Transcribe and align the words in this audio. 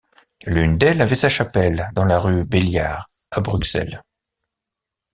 L’une 0.47 0.79
d’elles 0.79 1.03
avait 1.03 1.13
sa 1.13 1.29
chapelle 1.29 1.91
dans 1.93 2.05
la 2.05 2.17
rue 2.17 2.43
Belliard, 2.43 3.07
à 3.29 3.39
Bruxelles. 3.39 4.01